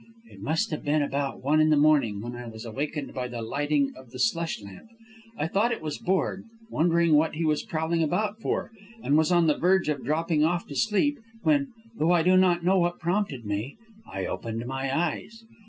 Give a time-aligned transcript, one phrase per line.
[0.31, 3.43] "It must have been about one in the morning when I was awakened by the
[3.43, 4.87] lighting of the slush lamp.
[5.37, 8.71] I thought it was Borg; wondered what he was prowling about for,
[9.03, 11.67] and was on the verge of dropping off to sleep, when,
[11.99, 13.77] though I do not know what prompted me,
[14.11, 15.45] I opened my eyes.